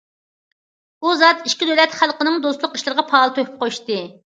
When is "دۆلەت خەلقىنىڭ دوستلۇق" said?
1.73-2.81